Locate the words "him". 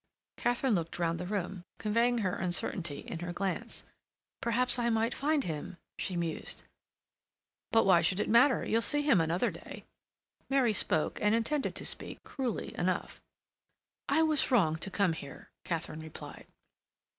5.43-5.77, 9.03-9.21